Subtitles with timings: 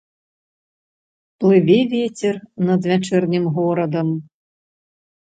[1.43, 2.35] Плыве вецер
[2.71, 4.09] над вячэрнім горадам.